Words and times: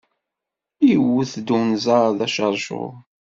Iwet-d 0.91 1.47
unẓar 1.57 2.07
d 2.17 2.19
aceṛcuṛ. 2.25 2.93